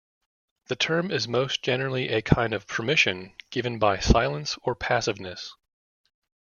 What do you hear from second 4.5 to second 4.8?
or